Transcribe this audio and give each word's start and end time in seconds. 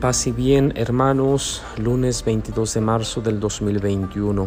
Paz 0.00 0.28
y 0.28 0.30
bien, 0.30 0.72
hermanos, 0.76 1.60
lunes 1.76 2.24
22 2.24 2.72
de 2.72 2.80
marzo 2.80 3.20
del 3.20 3.40
2021. 3.40 4.46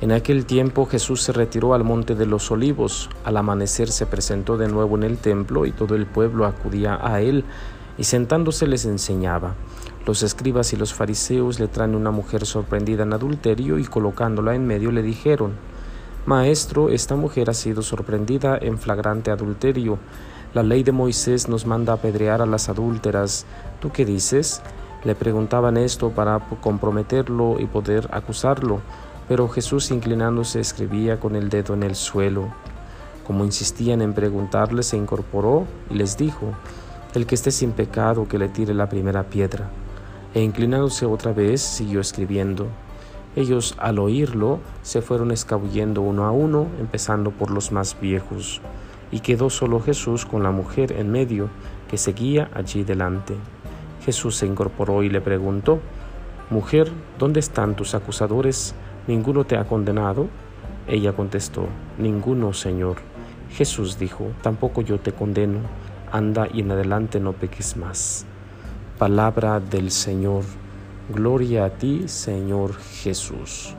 En 0.00 0.12
aquel 0.12 0.46
tiempo 0.46 0.86
Jesús 0.86 1.22
se 1.22 1.32
retiró 1.32 1.74
al 1.74 1.82
monte 1.82 2.14
de 2.14 2.24
los 2.24 2.52
olivos. 2.52 3.10
Al 3.24 3.36
amanecer 3.36 3.88
se 3.90 4.06
presentó 4.06 4.56
de 4.56 4.68
nuevo 4.68 4.96
en 4.96 5.02
el 5.02 5.18
templo 5.18 5.66
y 5.66 5.72
todo 5.72 5.96
el 5.96 6.06
pueblo 6.06 6.46
acudía 6.46 7.00
a 7.02 7.20
él 7.20 7.42
y 7.98 8.04
sentándose 8.04 8.68
les 8.68 8.84
enseñaba. 8.84 9.56
Los 10.06 10.22
escribas 10.22 10.72
y 10.72 10.76
los 10.76 10.94
fariseos 10.94 11.58
le 11.58 11.66
traen 11.66 11.96
una 11.96 12.12
mujer 12.12 12.46
sorprendida 12.46 13.02
en 13.02 13.12
adulterio 13.12 13.80
y 13.80 13.84
colocándola 13.86 14.54
en 14.54 14.68
medio 14.68 14.92
le 14.92 15.02
dijeron, 15.02 15.54
Maestro, 16.26 16.90
esta 16.90 17.16
mujer 17.16 17.50
ha 17.50 17.54
sido 17.54 17.82
sorprendida 17.82 18.56
en 18.60 18.78
flagrante 18.78 19.32
adulterio. 19.32 19.98
La 20.56 20.62
ley 20.62 20.82
de 20.82 20.90
Moisés 20.90 21.50
nos 21.50 21.66
manda 21.66 21.92
apedrear 21.92 22.40
a 22.40 22.46
las 22.46 22.70
adúlteras. 22.70 23.44
¿Tú 23.78 23.92
qué 23.92 24.06
dices? 24.06 24.62
Le 25.04 25.14
preguntaban 25.14 25.76
esto 25.76 26.12
para 26.12 26.38
comprometerlo 26.62 27.60
y 27.60 27.66
poder 27.66 28.08
acusarlo, 28.10 28.80
pero 29.28 29.50
Jesús 29.50 29.90
inclinándose 29.90 30.58
escribía 30.58 31.20
con 31.20 31.36
el 31.36 31.50
dedo 31.50 31.74
en 31.74 31.82
el 31.82 31.94
suelo. 31.94 32.48
Como 33.26 33.44
insistían 33.44 34.00
en 34.00 34.14
preguntarle, 34.14 34.82
se 34.82 34.96
incorporó 34.96 35.66
y 35.90 35.94
les 35.96 36.16
dijo, 36.16 36.54
El 37.12 37.26
que 37.26 37.34
esté 37.34 37.50
sin 37.50 37.72
pecado, 37.72 38.26
que 38.26 38.38
le 38.38 38.48
tire 38.48 38.72
la 38.72 38.88
primera 38.88 39.24
piedra. 39.24 39.68
E 40.32 40.40
inclinándose 40.40 41.04
otra 41.04 41.34
vez, 41.34 41.60
siguió 41.60 42.00
escribiendo. 42.00 42.66
Ellos, 43.36 43.74
al 43.76 43.98
oírlo, 43.98 44.60
se 44.80 45.02
fueron 45.02 45.32
escabullendo 45.32 46.00
uno 46.00 46.24
a 46.24 46.30
uno, 46.30 46.66
empezando 46.80 47.30
por 47.30 47.50
los 47.50 47.72
más 47.72 48.00
viejos 48.00 48.62
y 49.10 49.20
quedó 49.20 49.50
solo 49.50 49.80
Jesús 49.80 50.26
con 50.26 50.42
la 50.42 50.50
mujer 50.50 50.92
en 50.92 51.10
medio 51.10 51.48
que 51.88 51.98
seguía 51.98 52.50
allí 52.54 52.84
delante. 52.84 53.34
Jesús 54.04 54.36
se 54.36 54.46
incorporó 54.46 55.02
y 55.02 55.08
le 55.08 55.20
preguntó, 55.20 55.80
Mujer, 56.50 56.90
¿dónde 57.18 57.40
están 57.40 57.74
tus 57.74 57.94
acusadores? 57.94 58.74
¿Ninguno 59.06 59.44
te 59.44 59.56
ha 59.56 59.64
condenado? 59.64 60.28
Ella 60.86 61.12
contestó, 61.12 61.66
Ninguno, 61.98 62.52
Señor. 62.52 62.98
Jesús 63.50 63.98
dijo, 63.98 64.28
Tampoco 64.42 64.82
yo 64.82 65.00
te 65.00 65.12
condeno, 65.12 65.58
anda 66.12 66.46
y 66.52 66.60
en 66.60 66.70
adelante 66.70 67.18
no 67.18 67.32
peques 67.32 67.76
más. 67.76 68.26
Palabra 68.98 69.60
del 69.60 69.90
Señor. 69.90 70.44
Gloria 71.12 71.64
a 71.66 71.70
ti, 71.70 72.04
Señor 72.06 72.74
Jesús. 72.74 73.74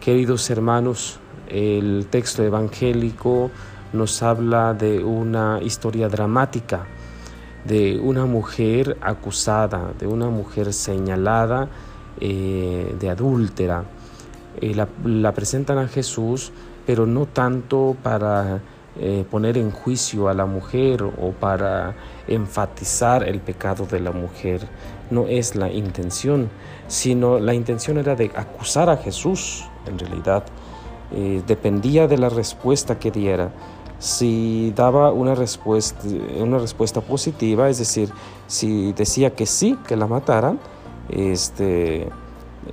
Queridos 0.00 0.48
hermanos, 0.50 1.18
el 1.48 2.06
texto 2.10 2.42
evangélico 2.42 3.50
nos 3.96 4.22
habla 4.22 4.74
de 4.74 5.02
una 5.02 5.60
historia 5.62 6.08
dramática, 6.08 6.86
de 7.64 7.98
una 7.98 8.26
mujer 8.26 8.96
acusada, 9.00 9.92
de 9.98 10.06
una 10.06 10.28
mujer 10.28 10.72
señalada 10.72 11.68
eh, 12.20 12.94
de 12.98 13.10
adúltera. 13.10 13.84
Eh, 14.60 14.74
la, 15.04 15.32
presentan 15.32 15.78
a 15.78 15.88
Jesús, 15.88 16.52
pero 16.86 17.06
no 17.06 17.26
tanto 17.26 17.96
para 18.02 18.60
eh, 18.98 19.24
poner 19.30 19.58
en 19.58 19.70
juicio 19.70 20.28
a 20.28 20.34
la 20.34 20.46
mujer 20.46 21.02
o 21.02 21.32
para 21.38 21.94
enfatizar 22.28 23.28
el 23.28 23.40
pecado 23.40 23.86
de 23.86 24.00
la 24.00 24.12
mujer. 24.12 24.60
No 25.10 25.26
es 25.26 25.56
la 25.56 25.70
intención, 25.70 26.48
sino 26.86 27.38
la 27.38 27.54
intención 27.54 27.98
era 27.98 28.14
de 28.14 28.30
acusar 28.34 28.88
a 28.88 28.96
Jesús, 28.96 29.64
en 29.86 29.98
realidad. 29.98 30.44
dependía 31.46 32.08
de 32.08 32.18
la 32.18 32.28
respuesta 32.28 32.98
que 32.98 33.12
diera 33.12 33.52
si 33.98 34.72
daba 34.76 35.12
una 35.12 35.34
respuesta, 35.34 36.06
una 36.38 36.58
respuesta 36.58 37.00
positiva, 37.00 37.68
es 37.68 37.78
decir, 37.78 38.10
si 38.46 38.92
decía 38.92 39.34
que 39.34 39.46
sí, 39.46 39.78
que 39.86 39.96
la 39.96 40.06
mataran, 40.06 40.58
este, 41.08 42.08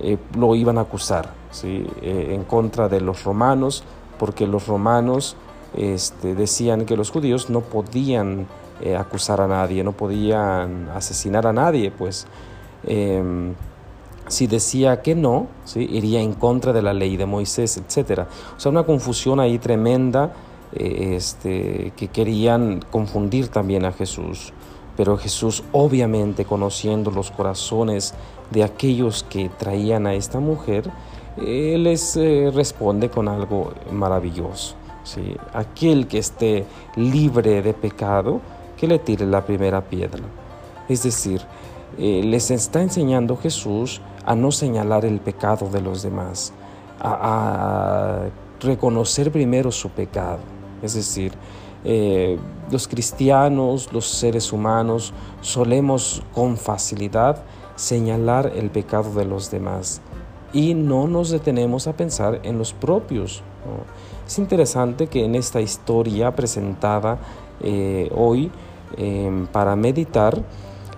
eh, 0.00 0.18
lo 0.36 0.54
iban 0.54 0.78
a 0.78 0.82
acusar 0.82 1.30
¿sí? 1.50 1.86
Eh, 2.02 2.32
en 2.34 2.44
contra 2.44 2.88
de 2.88 3.00
los 3.00 3.24
romanos, 3.24 3.84
porque 4.18 4.46
los 4.46 4.66
romanos 4.66 5.36
este, 5.76 6.34
decían 6.34 6.84
que 6.84 6.96
los 6.96 7.10
judíos 7.10 7.48
no 7.48 7.60
podían 7.60 8.46
eh, 8.80 8.96
acusar 8.96 9.40
a 9.40 9.46
nadie, 9.46 9.84
no 9.84 9.92
podían 9.92 10.88
asesinar 10.94 11.46
a 11.46 11.52
nadie, 11.52 11.90
pues 11.90 12.26
em, 12.86 13.54
si 14.26 14.46
decía 14.46 15.02
que 15.02 15.14
no, 15.14 15.48
iría 15.76 16.20
en 16.20 16.32
contra 16.32 16.72
de 16.72 16.82
la 16.82 16.92
ley 16.92 17.16
de 17.16 17.26
Moisés, 17.26 17.76
etc. 17.76 18.22
O 18.56 18.60
sea, 18.60 18.72
una 18.72 18.84
confusión 18.84 19.38
ahí 19.38 19.58
tremenda 19.58 20.32
este, 20.72 21.92
que 21.96 22.08
querían 22.08 22.84
confundir 22.90 23.48
también 23.48 23.84
a 23.84 23.92
Jesús. 23.92 24.52
Pero 24.96 25.16
Jesús, 25.16 25.64
obviamente 25.72 26.44
conociendo 26.44 27.10
los 27.10 27.30
corazones 27.30 28.14
de 28.50 28.64
aquellos 28.64 29.24
que 29.24 29.48
traían 29.48 30.06
a 30.06 30.14
esta 30.14 30.40
mujer, 30.40 30.90
les 31.36 32.16
eh, 32.16 32.50
responde 32.54 33.10
con 33.10 33.28
algo 33.28 33.72
maravilloso. 33.90 34.76
¿sí? 35.02 35.36
Aquel 35.52 36.06
que 36.06 36.18
esté 36.18 36.64
libre 36.96 37.62
de 37.62 37.74
pecado, 37.74 38.40
que 38.76 38.86
le 38.86 38.98
tire 38.98 39.26
la 39.26 39.44
primera 39.44 39.80
piedra. 39.80 40.22
Es 40.88 41.02
decir, 41.02 41.40
eh, 41.98 42.22
les 42.24 42.50
está 42.50 42.82
enseñando 42.82 43.36
Jesús 43.36 44.00
a 44.24 44.34
no 44.34 44.52
señalar 44.52 45.04
el 45.04 45.20
pecado 45.20 45.68
de 45.68 45.80
los 45.80 46.02
demás, 46.02 46.52
a 47.00 48.22
reconocer 48.60 49.30
primero 49.30 49.70
su 49.70 49.90
pecado. 49.90 50.53
Es 50.84 50.94
decir, 50.94 51.32
eh, 51.84 52.38
los 52.70 52.86
cristianos, 52.86 53.92
los 53.92 54.06
seres 54.06 54.52
humanos, 54.52 55.12
solemos 55.40 56.22
con 56.34 56.56
facilidad 56.56 57.42
señalar 57.74 58.52
el 58.54 58.70
pecado 58.70 59.12
de 59.14 59.24
los 59.24 59.50
demás 59.50 60.00
y 60.52 60.74
no 60.74 61.08
nos 61.08 61.30
detenemos 61.30 61.88
a 61.88 61.94
pensar 61.94 62.40
en 62.44 62.58
los 62.58 62.72
propios. 62.72 63.42
Es 64.26 64.38
interesante 64.38 65.08
que 65.08 65.24
en 65.24 65.34
esta 65.34 65.60
historia 65.60 66.34
presentada 66.36 67.18
eh, 67.60 68.10
hoy 68.14 68.50
em, 68.96 69.46
para 69.48 69.74
meditar, 69.74 70.40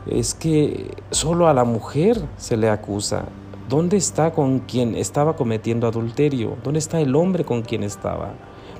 es 0.06 0.34
que 0.34 0.90
solo 1.10 1.48
a 1.48 1.54
la 1.54 1.64
mujer 1.64 2.20
se 2.36 2.56
le 2.56 2.68
acusa. 2.68 3.24
¿Dónde 3.68 3.96
está 3.96 4.32
con 4.32 4.60
quien 4.60 4.94
estaba 4.94 5.34
cometiendo 5.34 5.88
adulterio? 5.88 6.56
¿Dónde 6.62 6.78
está 6.78 7.00
el 7.00 7.16
hombre 7.16 7.44
con 7.44 7.62
quien 7.62 7.82
estaba? 7.82 8.34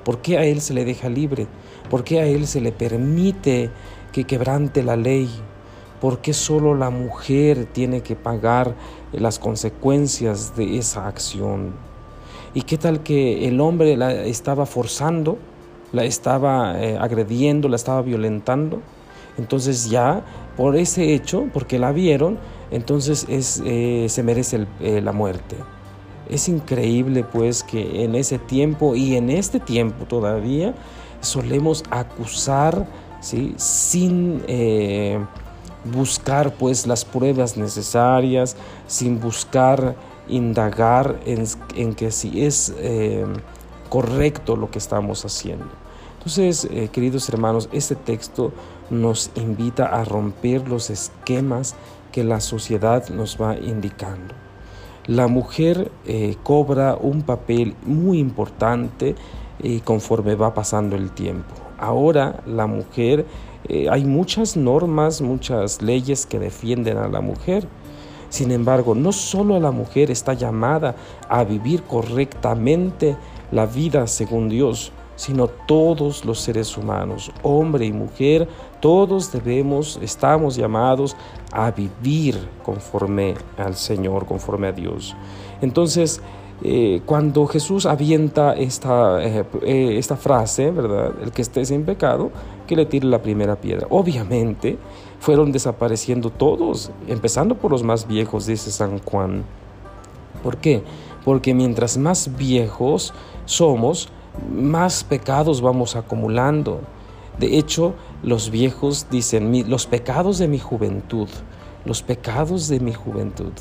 ¿Por 0.06 0.18
qué 0.22 0.38
a 0.38 0.44
él 0.44 0.60
se 0.60 0.72
le 0.72 0.84
deja 0.84 1.08
libre? 1.08 1.48
¿Por 1.90 2.04
qué 2.04 2.20
a 2.20 2.26
él 2.26 2.46
se 2.46 2.60
le 2.60 2.70
permite 2.70 3.70
que 4.12 4.22
quebrante 4.22 4.84
la 4.84 4.94
ley? 4.94 5.28
¿Por 6.00 6.20
qué 6.20 6.32
solo 6.32 6.76
la 6.76 6.90
mujer 6.90 7.66
tiene 7.72 8.02
que 8.02 8.14
pagar 8.14 8.76
las 9.10 9.40
consecuencias 9.40 10.54
de 10.54 10.78
esa 10.78 11.08
acción? 11.08 11.74
¿Y 12.54 12.62
qué 12.62 12.78
tal 12.78 13.02
que 13.02 13.48
el 13.48 13.60
hombre 13.60 13.96
la 13.96 14.12
estaba 14.12 14.64
forzando, 14.64 15.38
la 15.92 16.04
estaba 16.04 16.80
eh, 16.80 16.96
agrediendo, 16.96 17.68
la 17.68 17.74
estaba 17.74 18.02
violentando? 18.02 18.82
Entonces 19.38 19.90
ya 19.90 20.24
por 20.56 20.76
ese 20.76 21.14
hecho, 21.14 21.48
porque 21.52 21.80
la 21.80 21.90
vieron, 21.90 22.38
entonces 22.70 23.26
es, 23.28 23.60
eh, 23.66 24.06
se 24.08 24.22
merece 24.22 24.68
eh, 24.78 25.00
la 25.00 25.10
muerte. 25.10 25.56
Es 26.28 26.48
increíble 26.48 27.24
pues 27.24 27.62
que 27.62 28.04
en 28.04 28.14
ese 28.14 28.38
tiempo 28.38 28.96
y 28.96 29.16
en 29.16 29.30
este 29.30 29.60
tiempo 29.60 30.06
todavía 30.06 30.74
solemos 31.20 31.84
acusar 31.90 32.86
¿sí? 33.20 33.54
sin 33.56 34.42
eh, 34.48 35.18
buscar 35.84 36.54
pues 36.54 36.86
las 36.86 37.04
pruebas 37.04 37.56
necesarias, 37.56 38.56
sin 38.86 39.20
buscar 39.20 39.94
indagar 40.28 41.20
en, 41.24 41.94
que 41.94 42.10
si 42.10 42.44
es 42.44 42.74
eh, 42.78 43.24
correcto 43.88 44.56
lo 44.56 44.70
que 44.70 44.78
estamos 44.78 45.24
haciendo. 45.24 45.68
Entonces, 46.18 46.66
eh, 46.72 46.88
queridos 46.90 47.28
hermanos, 47.28 47.68
este 47.70 47.94
texto 47.94 48.52
nos 48.90 49.30
invita 49.36 49.86
a 49.86 50.04
romper 50.04 50.68
los 50.68 50.90
esquemas 50.90 51.76
que 52.10 52.24
la 52.24 52.40
sociedad 52.40 53.08
nos 53.10 53.40
va 53.40 53.56
indicando 53.56 54.45
la 55.06 55.28
mujer 55.28 55.90
eh, 56.04 56.36
cobra 56.42 56.96
un 57.00 57.22
papel 57.22 57.76
muy 57.84 58.18
importante 58.18 59.14
eh, 59.60 59.80
conforme 59.84 60.34
va 60.34 60.52
pasando 60.52 60.96
el 60.96 61.10
tiempo. 61.12 61.54
Ahora 61.78 62.42
la 62.46 62.66
mujer, 62.66 63.26
eh, 63.68 63.88
hay 63.90 64.04
muchas 64.04 64.56
normas, 64.56 65.20
muchas 65.22 65.80
leyes 65.80 66.26
que 66.26 66.38
defienden 66.38 66.96
a 66.96 67.08
la 67.08 67.20
mujer. 67.20 67.68
Sin 68.30 68.50
embargo, 68.50 68.94
no 68.94 69.12
solo 69.12 69.60
la 69.60 69.70
mujer 69.70 70.10
está 70.10 70.34
llamada 70.34 70.96
a 71.28 71.44
vivir 71.44 71.84
correctamente 71.84 73.16
la 73.52 73.66
vida 73.66 74.08
según 74.08 74.48
Dios, 74.48 74.90
sino 75.16 75.48
todos 75.48 76.24
los 76.24 76.40
seres 76.40 76.76
humanos, 76.76 77.32
hombre 77.42 77.86
y 77.86 77.92
mujer, 77.92 78.48
todos 78.80 79.32
debemos, 79.32 79.98
estamos 80.02 80.56
llamados 80.56 81.16
a 81.50 81.70
vivir 81.70 82.38
conforme 82.62 83.34
al 83.56 83.74
Señor, 83.74 84.26
conforme 84.26 84.68
a 84.68 84.72
Dios. 84.72 85.16
Entonces, 85.60 86.20
eh, 86.62 87.02
cuando 87.04 87.46
Jesús 87.46 87.84
avienta 87.84 88.54
esta, 88.54 89.22
eh, 89.22 89.44
eh, 89.62 89.98
esta 89.98 90.16
frase, 90.16 90.70
¿verdad? 90.70 91.12
El 91.22 91.32
que 91.32 91.42
esté 91.42 91.64
sin 91.64 91.84
pecado, 91.84 92.30
que 92.66 92.76
le 92.76 92.86
tire 92.86 93.06
la 93.06 93.20
primera 93.20 93.56
piedra. 93.56 93.86
Obviamente 93.90 94.78
fueron 95.20 95.52
desapareciendo 95.52 96.30
todos, 96.30 96.90
empezando 97.08 97.56
por 97.56 97.70
los 97.70 97.82
más 97.82 98.06
viejos, 98.06 98.46
dice 98.46 98.70
San 98.70 98.98
Juan. 99.00 99.44
¿Por 100.42 100.56
qué? 100.58 100.82
Porque 101.24 101.54
mientras 101.54 101.98
más 101.98 102.36
viejos 102.36 103.12
somos, 103.44 104.08
más 104.52 105.04
pecados 105.04 105.60
vamos 105.60 105.96
acumulando. 105.96 106.80
De 107.38 107.58
hecho, 107.58 107.94
los 108.22 108.50
viejos 108.50 109.06
dicen, 109.10 109.68
los 109.68 109.86
pecados 109.86 110.38
de 110.38 110.48
mi 110.48 110.58
juventud 110.58 111.28
los 111.86 112.02
pecados 112.02 112.68
de 112.68 112.80
mi 112.80 112.92
juventud, 112.92 113.52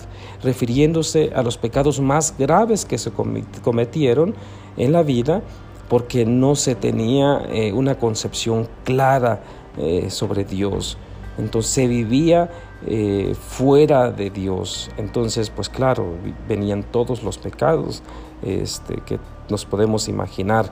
refiriéndose 0.43 1.31
a 1.35 1.43
los 1.43 1.57
pecados 1.57 2.01
más 2.01 2.35
graves 2.37 2.83
que 2.83 2.97
se 2.97 3.11
cometieron 3.11 4.33
en 4.77 4.91
la 4.91 5.03
vida 5.03 5.41
porque 5.87 6.25
no 6.25 6.55
se 6.55 6.73
tenía 6.75 7.43
eh, 7.49 7.71
una 7.71 7.95
concepción 7.99 8.67
clara 8.83 9.41
eh, 9.77 10.09
sobre 10.09 10.43
Dios. 10.43 10.97
Entonces 11.37 11.71
se 11.71 11.87
vivía 11.87 12.49
eh, 12.85 13.35
fuera 13.39 14.11
de 14.11 14.29
Dios. 14.29 14.89
Entonces, 14.97 15.49
pues 15.49 15.69
claro, 15.69 16.15
venían 16.47 16.83
todos 16.83 17.23
los 17.23 17.37
pecados 17.37 18.03
este, 18.43 18.97
que 19.05 19.19
nos 19.49 19.65
podemos 19.65 20.07
imaginar. 20.07 20.71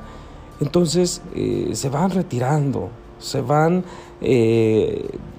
Entonces 0.60 1.22
se 1.74 1.90
van 1.90 2.12
retirando, 2.12 2.90
se 3.18 3.42
van 3.42 3.84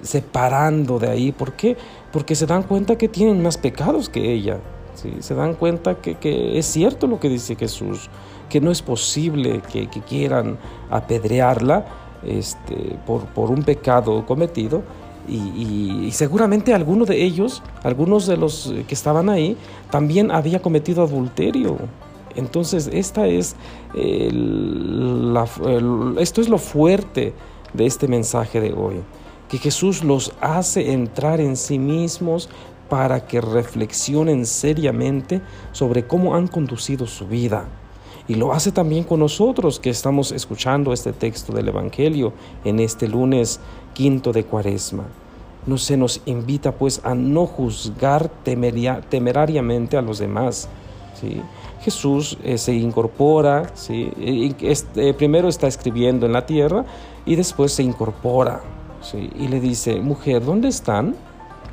separando 0.03 0.99
de 0.99 1.09
ahí. 1.09 1.31
¿Por 1.31 1.53
qué? 1.53 1.77
porque 2.15 2.33
se 2.33 2.45
dan 2.45 2.63
cuenta 2.63 2.97
que 2.97 3.09
tienen 3.09 3.43
más 3.43 3.57
pecados 3.57 4.07
que 4.07 4.31
ella. 4.31 4.59
¿sí? 4.93 5.15
Se 5.19 5.35
dan 5.35 5.53
cuenta 5.55 5.95
que, 5.95 6.57
es 6.57 6.65
cierto 6.65 7.07
lo 7.07 7.19
que 7.19 7.27
dice 7.27 7.57
Jesús, 7.57 8.09
que 8.47 8.61
no 8.61 8.71
es 8.71 8.81
posible 8.81 9.61
que, 9.69 9.89
quieran 9.89 10.57
apedrearla 10.89 11.85
este, 12.25 12.97
por, 13.05 13.51
un 13.51 13.63
pecado 13.63 14.25
cometido. 14.25 14.81
Y, 15.27 16.09
seguramente 16.11 16.73
alguno 16.73 17.05
de 17.05 17.23
ellos, 17.23 17.63
algunos 17.83 18.27
de 18.27 18.37
los 18.37 18.73
que 18.87 18.93
estaban 18.93 19.29
ahí, 19.29 19.57
también 19.89 20.31
había 20.31 20.61
cometido 20.61 21.03
adulterio. 21.03 21.77
Entonces, 22.35 22.89
esta 22.91 23.27
es 23.27 23.55
esto 26.19 26.41
es 26.41 26.49
lo 26.49 26.57
fuerte 26.57 27.33
de 27.73 27.85
este 27.85 28.07
mensaje 28.07 28.59
de 28.59 28.73
hoy 28.73 29.01
que 29.49 29.57
Jesús 29.57 30.03
los 30.03 30.33
hace 30.41 30.91
entrar 30.91 31.39
en 31.39 31.55
sí 31.55 31.77
mismos 31.79 32.49
para 32.89 33.25
que 33.25 33.41
reflexionen 33.41 34.45
seriamente 34.45 35.41
sobre 35.71 36.05
cómo 36.07 36.35
han 36.35 36.47
conducido 36.47 37.07
su 37.07 37.27
vida. 37.27 37.67
Y 38.27 38.35
lo 38.35 38.53
hace 38.53 38.71
también 38.71 39.03
con 39.03 39.19
nosotros 39.19 39.79
que 39.79 39.89
estamos 39.89 40.31
escuchando 40.31 40.93
este 40.93 41.13
texto 41.13 41.53
del 41.53 41.67
Evangelio 41.67 42.33
en 42.63 42.79
este 42.79 43.07
lunes 43.07 43.59
quinto 43.93 44.31
de 44.31 44.43
Cuaresma. 44.43 45.05
No 45.67 45.77
se 45.77 45.97
nos 45.97 46.21
invita 46.25 46.71
pues 46.71 47.01
a 47.03 47.13
no 47.13 47.45
juzgar 47.45 48.29
temerariamente 48.43 49.97
a 49.97 50.01
los 50.01 50.19
demás. 50.19 50.67
¿sí? 51.19 51.41
Jesús 51.81 52.37
eh, 52.43 52.57
se 52.57 52.73
incorpora, 52.73 53.71
¿sí? 53.75 54.11
Este, 54.61 55.13
primero 55.13 55.47
está 55.47 55.67
escribiendo 55.67 56.25
en 56.25 56.33
la 56.33 56.45
tierra 56.45 56.85
y 57.25 57.35
después 57.35 57.73
se 57.73 57.83
incorpora 57.83 58.61
y 59.13 59.47
le 59.47 59.59
dice, 59.59 60.01
mujer, 60.01 60.43
¿dónde 60.43 60.67
están? 60.67 61.15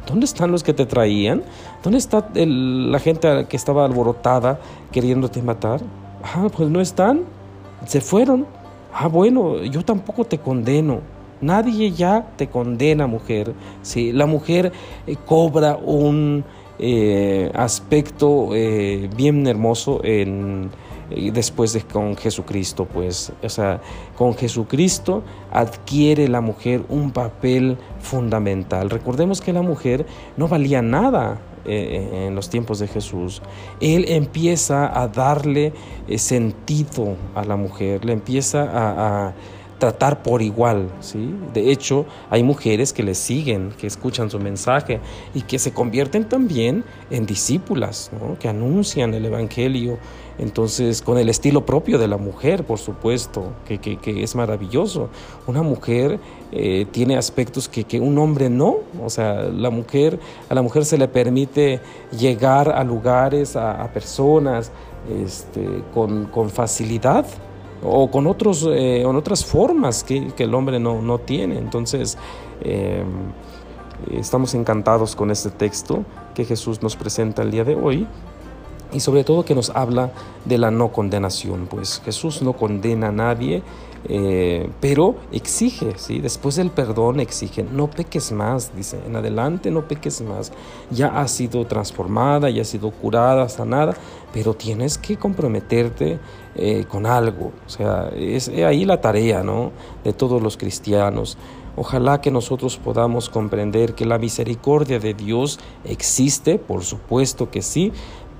¿Dónde 0.07 0.27
están 0.27 0.51
los 0.51 0.63
que 0.63 0.75
te 0.75 0.85
traían? 0.85 1.43
¿Dónde 1.83 1.99
está 1.99 2.29
la 2.35 2.99
gente 2.99 3.47
que 3.49 3.57
estaba 3.57 3.85
alborotada 3.85 4.61
queriéndote 4.91 5.41
matar? 5.41 5.81
Ah, 6.23 6.49
pues 6.55 6.69
no 6.69 6.81
están. 6.81 7.23
Se 7.87 8.01
fueron. 8.01 8.47
Ah, 8.93 9.09
bueno, 9.09 9.63
yo 9.65 9.85
tampoco 9.85 10.25
te 10.25 10.39
condeno. 10.39 11.01
Nadie 11.41 11.91
ya 11.91 12.27
te 12.37 12.49
condena, 12.49 13.07
mujer. 13.07 13.53
Sí, 13.83 14.13
la 14.13 14.27
mujer 14.27 14.73
eh, 15.07 15.17
cobra 15.27 15.77
un 15.77 16.45
eh, 16.79 17.51
aspecto 17.55 18.51
eh, 18.55 19.11
bien 19.17 19.47
hermoso 19.47 20.01
en 20.05 20.71
después 21.35 21.75
de 21.75 21.83
con 21.83 22.17
Jesucristo, 22.17 22.87
pues, 22.87 23.33
o 23.43 23.49
sea, 23.51 23.83
con 24.17 24.35
Jesucristo 24.35 25.23
adquiere 25.53 26.27
la 26.27 26.41
mujer 26.41 26.85
un 26.89 27.11
papel 27.11 27.77
fundamental. 28.01 28.89
Recordemos 28.89 29.43
que 29.43 29.53
la 29.53 29.61
mujer 29.61 30.07
no 30.39 30.49
valía 30.49 30.81
nada 30.81 31.39
eh, 31.65 32.27
en 32.27 32.35
los 32.35 32.51
tiempos 32.51 32.79
de 32.79 32.89
Jesús. 32.89 33.43
Él 33.81 34.07
empieza 34.09 35.01
a 35.01 35.09
darle 35.09 35.73
eh, 36.09 36.19
sentido 36.19 37.17
a 37.35 37.45
la 37.45 37.57
mujer, 37.57 38.05
le 38.05 38.13
empieza 38.13 38.69
a 38.73 39.35
tratar 39.83 40.23
por 40.23 40.43
igual, 40.43 40.89
¿sí? 41.01 41.35
De 41.53 41.73
hecho, 41.73 42.07
hay 42.31 42.45
mujeres 42.45 42.93
que 42.93 43.03
le 43.03 43.17
siguen, 43.17 43.73
que 43.77 43.89
escuchan 43.89 44.31
su 44.31 44.39
mensaje 44.39 45.01
y 45.35 45.43
que 45.43 45.59
se 45.59 45.73
convierten 45.73 46.29
también 46.29 46.85
en 47.11 47.27
discípulas, 47.27 48.13
que 48.39 48.49
anuncian 48.49 49.13
el 49.13 49.25
Evangelio, 49.25 49.99
entonces 50.39 51.03
con 51.03 51.19
el 51.19 51.29
estilo 51.29 51.67
propio 51.67 51.99
de 51.99 52.07
la 52.07 52.17
mujer, 52.17 52.63
por 52.63 52.79
supuesto, 52.79 53.55
que, 53.67 53.79
que, 53.81 54.23
es 54.23 54.37
maravilloso. 54.37 55.09
Una 55.49 55.63
mujer 55.63 56.21
eh, 56.53 56.87
tiene 56.93 57.17
aspectos 57.17 57.69
que, 57.69 57.83
que, 57.83 57.99
un 57.99 58.17
hombre 58.19 58.49
no, 58.49 58.77
o 59.03 59.11
sea, 59.11 59.43
la 59.43 59.71
mujer, 59.71 60.21
a 60.49 60.55
la 60.55 60.63
mujer 60.63 60.85
se 60.85 60.97
le 60.97 61.09
permite 61.09 61.81
llegar 62.17 62.69
a 62.69 62.85
lugares, 62.85 63.57
a, 63.57 63.91
personas, 63.93 64.71
este, 65.25 65.83
con, 65.93 66.27
con 66.27 66.51
facilidad, 66.51 67.27
o 67.83 68.11
con, 68.11 68.27
otros, 68.27 68.69
eh, 68.71 69.05
otras 69.05 69.45
formas 69.45 70.05
que, 70.05 70.33
el 70.37 70.55
hombre 70.55 70.79
no, 70.79 71.19
tiene. 71.19 71.59
Entonces, 71.59 72.19
eh, 72.63 73.05
estamos 74.11 74.55
encantados 74.55 75.17
con 75.17 75.31
este 75.31 75.51
texto 75.51 76.05
que 76.35 76.45
Jesús 76.45 76.83
nos 76.83 76.97
presenta 76.97 77.43
el 77.43 77.51
día 77.51 77.65
de 77.65 77.75
hoy 77.75 78.07
y 78.93 79.01
sobre 79.01 79.25
todo 79.25 79.45
que 79.45 79.55
nos 79.55 79.71
habla 79.71 80.13
de 80.45 80.59
la 80.59 80.71
no 80.71 80.93
condenación, 80.93 81.67
pues 81.69 82.01
Jesús 82.05 82.43
no 82.43 82.53
condena 82.53 83.09
a 83.09 83.13
nadie, 83.13 83.63
eh, 84.09 84.69
pero 84.81 85.15
exige, 85.31 85.93
¿sí? 85.97 86.19
después 86.19 86.57
del 86.57 86.71
perdón 86.71 87.21
exige, 87.21 87.63
no 87.63 87.89
peques 87.89 88.33
más, 88.33 88.75
dice, 88.75 88.99
en 89.07 89.15
adelante 89.15 89.71
no 89.71 89.87
peques 89.87 90.21
más, 90.23 90.53
ya 90.91 91.21
has 91.21 91.31
sido 91.31 91.65
transformada, 91.67 92.51
ya 92.51 92.63
has 92.63 92.69
sido 92.69 92.91
curada, 92.91 93.49
sanada, 93.49 93.95
pero 94.33 94.55
tienes 94.55 94.99
que 94.99 95.17
comprometerte 95.17 96.19
eh, 96.57 96.85
con 96.89 97.07
algo, 97.07 97.53
o 97.65 97.69
sea, 97.69 98.11
es 98.17 98.49
ahí 98.49 98.85
la 98.85 99.01
tarea 99.01 99.45
¿no? 99.45 99.71
de 100.03 100.13
todos 100.13 100.43
los 100.43 100.57
cristianos. 100.57 101.39
Ojalá 101.75 102.21
que 102.21 102.31
nosotros 102.31 102.77
podamos 102.77 103.31
comprender 103.31 103.95
que 103.95 104.05
la 104.05 104.19
misericordia 104.19 104.99
de 104.99 105.15
Dios 105.15 105.59
existe, 105.85 106.59
por 106.59 106.85
supuesto 106.85 107.51
que 107.51 107.63
sí, 107.63 107.93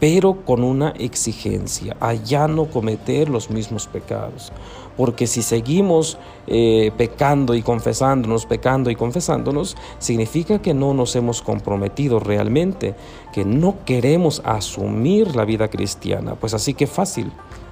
pero 0.03 0.45
con 0.45 0.65
una 0.65 0.89
exigencia, 0.99 1.97
a 2.01 2.15
ya 2.15 2.49
no 2.49 2.65
cometer 2.65 3.29
los 3.29 3.51
mismos 3.51 3.87
pecados. 3.87 4.51
Porque 4.97 5.29
si 5.29 5.43
seguimos 5.43 6.19
eh, 6.49 6.91
pecando 6.97 7.55
y 7.55 7.63
confesándonos, 7.63 8.45
pecando 8.45 8.91
y 8.91 8.97
confesándonos, 8.97 9.77
significa 10.01 10.61
que 10.61 10.75
no 10.75 10.93
nos 10.93 11.15
hemos 11.15 11.41
comprometido 11.41 12.19
realmente, 12.19 12.97
que 13.33 13.45
no 13.45 13.77
queremos 13.85 14.43
asumir 14.45 15.37
la 15.37 15.45
vida 15.45 15.69
cristiana. 15.69 16.35
Pues 16.35 16.53
así 16.53 16.75
que 16.75 16.89
fácil, 16.89 17.31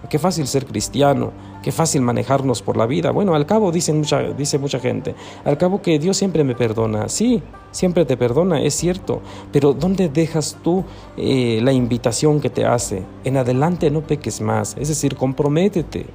qué 0.08 0.20
fácil 0.20 0.46
ser 0.46 0.66
cristiano, 0.66 1.32
qué 1.62 1.72
fácil 1.72 2.02
manejarnos 2.02 2.62
por 2.62 2.76
la 2.76 2.86
vida. 2.86 3.10
Bueno, 3.10 3.34
al 3.34 3.46
cabo 3.46 3.72
dicen 3.72 3.98
mucha, 3.98 4.20
dice 4.20 4.58
mucha 4.58 4.80
gente, 4.80 5.14
al 5.44 5.58
cabo 5.58 5.82
que 5.82 5.98
Dios 5.98 6.16
siempre 6.16 6.44
me 6.44 6.54
perdona. 6.54 7.08
Sí, 7.08 7.42
siempre 7.70 8.04
te 8.04 8.16
perdona, 8.16 8.62
es 8.62 8.74
cierto, 8.74 9.20
pero 9.52 9.72
¿dónde 9.72 10.08
dejas 10.08 10.58
tú 10.62 10.84
eh, 11.16 11.60
la 11.62 11.72
invitación 11.72 12.40
que 12.40 12.50
te 12.50 12.64
hace? 12.64 13.02
En 13.24 13.36
adelante 13.36 13.90
no 13.90 14.00
peques 14.00 14.40
más, 14.40 14.76
es 14.78 14.88
decir, 14.88 15.16
comprométete, 15.16 16.06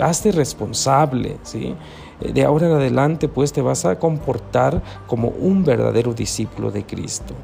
hazte 0.00 0.32
responsable, 0.32 1.36
¿sí? 1.42 1.74
De 2.20 2.44
ahora 2.44 2.68
en 2.68 2.74
adelante 2.74 3.28
pues 3.28 3.52
te 3.52 3.62
vas 3.62 3.84
a 3.84 3.98
comportar 3.98 4.80
como 5.06 5.28
un 5.28 5.64
verdadero 5.64 6.14
discípulo 6.14 6.70
de 6.70 6.84
Cristo. 6.84 7.34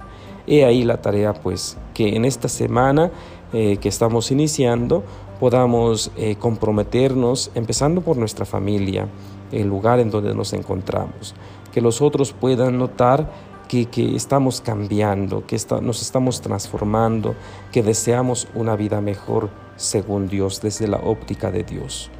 He 0.46 0.64
ahí 0.64 0.84
la 0.84 1.02
tarea 1.02 1.34
pues 1.34 1.76
que 1.94 2.16
en 2.16 2.24
esta 2.24 2.48
semana 2.48 3.10
eh, 3.52 3.78
que 3.78 3.88
estamos 3.88 4.30
iniciando 4.30 5.04
podamos 5.38 6.11
eh, 6.16 6.37
comprometernos, 6.37 7.50
empezando 7.54 8.00
por 8.00 8.16
nuestra 8.16 8.45
familia, 8.45 9.09
el 9.52 9.68
lugar 9.68 10.00
en 10.00 10.11
donde 10.11 10.35
nos 10.35 10.52
encontramos, 10.52 11.35
que 11.73 11.80
los 11.80 12.02
otros 12.02 12.33
puedan 12.33 12.78
notar 12.78 13.30
que, 13.68 14.16
estamos 14.16 14.61
cambiando, 14.61 15.47
que 15.47 15.59
nos 15.83 16.02
estamos 16.02 16.40
transformando, 16.40 17.35
que 17.71 17.83
deseamos 17.83 18.49
una 18.54 18.75
vida 18.76 19.00
mejor 19.00 19.50
según 19.76 20.28
Dios, 20.28 20.61
desde 20.61 20.88
la 20.88 20.97
óptica 20.97 21.50
de 21.50 21.62
Dios. 21.62 22.11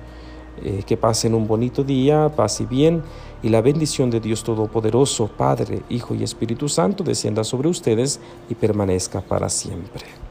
Eh, 0.63 0.83
que 0.87 0.97
pasen 0.97 1.35
un 1.35 1.47
bonito 1.47 1.85
día, 1.85 2.31
paz 2.35 2.61
y 2.61 2.67
bien, 2.67 3.03
y 3.43 3.49
la 3.49 3.63
bendición 3.63 4.11
de 4.11 4.21
Dios 4.21 4.43
Todopoderoso, 4.43 5.29
Padre, 5.29 5.83
Hijo 5.89 6.15
y 6.15 6.25
Espíritu 6.25 6.69
Santo, 6.69 7.05
descienda 7.05 7.45
sobre 7.45 7.69
ustedes 7.69 8.21
y 8.49 8.55
permanezca 8.55 9.21
para 9.21 9.49
siempre. 9.49 10.28